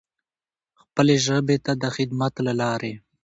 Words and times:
خپلې 0.81 1.15
ژبې 1.25 1.57
ته 1.65 1.71
د 1.81 1.83
خدمت 1.95 2.33
له 2.45 2.53
لارې. 2.61 2.93